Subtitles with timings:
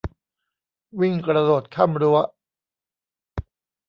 [0.99, 2.17] วิ่งกระโดดข้ามรั้ว